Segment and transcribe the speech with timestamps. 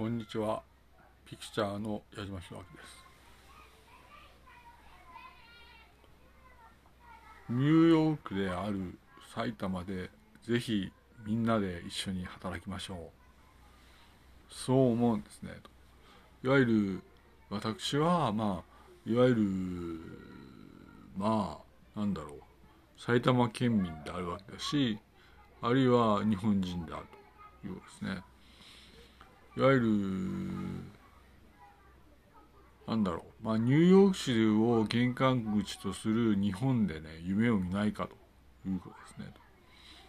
[0.00, 0.62] こんにちは。
[1.26, 3.04] ピクチャーの矢島弘明です。
[7.50, 8.98] ニューヨークである
[9.34, 10.08] 埼玉で
[10.42, 10.90] ぜひ
[11.26, 12.98] みんなで一緒に働きましょう。
[14.48, 15.50] そう思うんですね。
[16.44, 17.02] いわゆる
[17.50, 18.64] 私はま
[19.06, 19.42] あいわゆる
[21.14, 21.58] ま
[21.94, 22.40] あなんだろう
[22.96, 24.98] 埼玉県民であるわけだし
[25.60, 27.06] あるいは日本人である
[27.60, 28.29] ということですね。
[29.60, 29.86] いわゆる
[32.88, 38.16] なんだろう、まあ、ニューヨーク市を玄関口とする日本でね夢を見ないかと
[38.66, 39.34] いうことですね。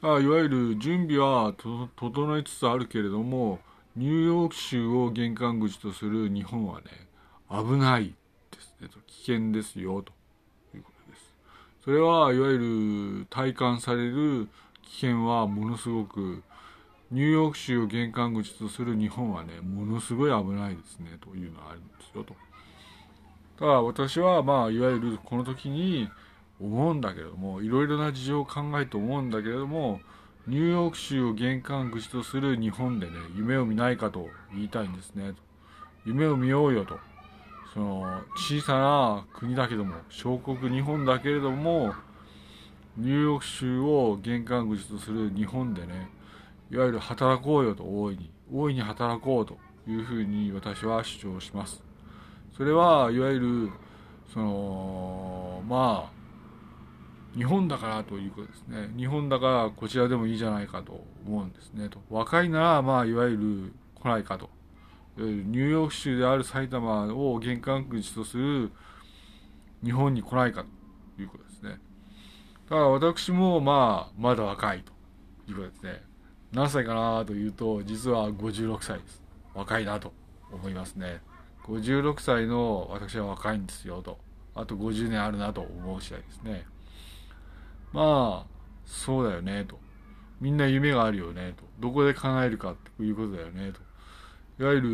[0.00, 3.58] あいわゆる準備は整いつつあるけれども
[3.96, 6.86] ニューヨーク州を玄関口とする日本はね
[7.50, 8.14] 危ない
[8.50, 10.12] ですねと危険ですよと
[10.74, 11.22] いうことです。
[11.84, 14.48] それはいわゆる体感される
[14.84, 16.42] 危険はものすごく
[17.14, 22.34] ニューヨーク州を玄関口とする日本はねものすごい危ないですねというのがあるんですよと。
[23.56, 26.10] ただ私はまあいわゆるこの時に
[26.60, 30.00] 思うんだけれどもいろいろな事情を考えて思うんだけれども
[30.48, 35.36] ニューヨーク州を玄関口とする日本でね夢を見ないかと言いたいんですねと
[36.04, 36.98] 夢を見ようよと
[37.72, 41.94] その小さな国だけども小国日本だけれども
[42.96, 46.10] ニューヨーク州を玄関口とする日本でね
[46.70, 51.82] いわゆる働こうよと大いに大いに働こうというふうに私は主張します。
[52.56, 53.70] それはいわゆる
[54.32, 58.92] そのまあ日本だからということですね。
[58.96, 61.88] 日本だからこちらでもいいじゃないかと思うんですね。
[61.88, 64.50] と若いならまあいわゆる来ないかと。
[65.16, 68.72] ニューヨーク州である埼玉を玄関口とする
[69.84, 70.64] 日本に来ないか
[71.16, 71.78] ということですね。
[72.68, 74.92] だから私もまあまだ若いと
[75.50, 76.13] いうことですね。
[76.54, 79.22] 何歳かなというと実は56歳です。
[79.54, 80.12] 若いなと
[80.52, 81.20] 思いますね。
[81.64, 84.18] 56歳の私は若いんですよと。
[84.54, 86.64] あと50年あるなと思う次第ですね。
[87.92, 88.46] まあ
[88.86, 89.78] そうだよねと。
[90.40, 91.64] みんな夢があるよねと。
[91.80, 93.80] どこで叶えるかということだよねと。
[94.62, 94.88] いわゆる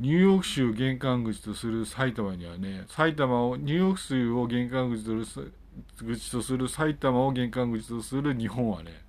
[0.00, 5.52] ニューヨーク州玄関口とする埼玉にはね埼玉をニューヨーク州を玄関口とする
[5.98, 9.03] 口とする埼玉を玄関口とする日本はね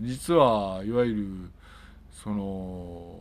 [0.00, 1.50] 実はいわゆる
[2.10, 3.18] その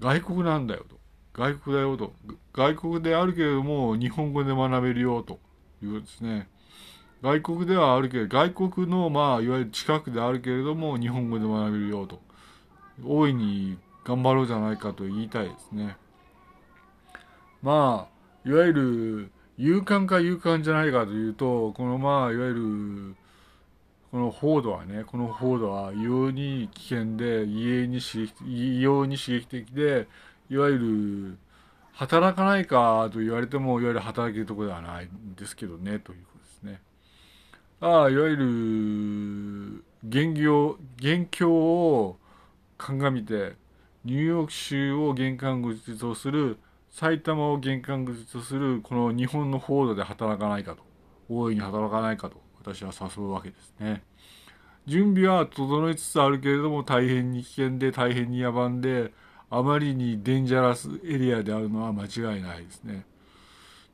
[0.00, 0.98] 外国なんだよと。
[1.34, 2.12] 外国だよと。
[2.52, 5.38] 外国であるけれども日本語で学べるよと。
[5.82, 6.48] いうですね。
[7.22, 12.20] 外国ではあるけど外国のまあいわゆる近くであるけれども日本語で学べるよと。
[13.04, 15.96] 大いに頑張ろうじゃないかと言いたいですね。
[17.62, 23.16] まあいわゆる勇敢か勇敢じゃないかというとこのまあいわゆる
[24.10, 30.08] この報道はねこの報道は異様に危険で異様に刺激異様に刺激的で
[30.50, 31.38] いわゆる
[31.92, 36.80] 働かないかと言われてもいわゆる働けるところではないんですけどねということですね。
[37.80, 42.16] ああいわゆる現業現況を
[42.78, 43.54] 鑑みて
[44.04, 46.58] ニューヨーク州を玄関口とする
[46.90, 50.82] 埼玉を玄関口とするこの日本の報道で働かないかと
[51.28, 54.02] 大いに働かないかと私は誘うわけですね。
[54.86, 59.12] 準備は整いつつあるけれども大変に危険で大変に野蛮で
[59.50, 63.04] あまりにデンジャラスエリアであるのは間違いないですね。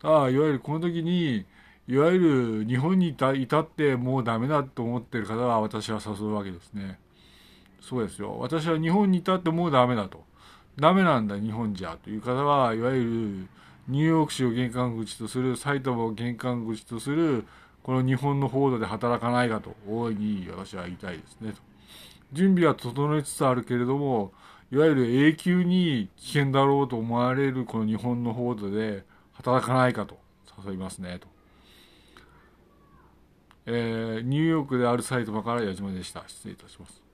[0.00, 1.44] ただいわゆるこの時に
[1.88, 2.18] いわゆ
[2.62, 6.98] る日本にいた至ってもうダメだと思ってる方は私は誘うわけですね。
[7.80, 8.36] そうですよ。
[8.38, 10.24] 私は日本にいたってもうダメだと。
[10.78, 13.48] ダメなんだ日本じゃという方はいわゆる
[13.88, 17.46] ニューヨーク市を玄関口とする埼玉を玄関口とする
[17.86, 21.58] この日本の報道で働かないかと大いに私は言いたいですねと。
[22.32, 24.32] 準備は整いつつあるけれども
[24.72, 29.04] いわゆる永久に危険だろうと思われるこの日本の報道で
[29.34, 30.18] 働かないかと
[30.66, 31.28] 誘いますねと。
[33.66, 36.24] えー、ニューヨークである埼玉から矢島でした。
[36.26, 37.05] 失礼いたします。